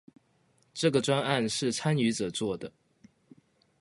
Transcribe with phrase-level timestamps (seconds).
[0.73, 2.73] 這個專案是參與者做的